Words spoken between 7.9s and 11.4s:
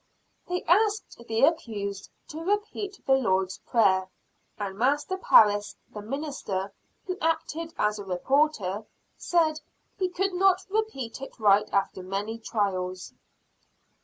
a reporter, said "he could not repeat it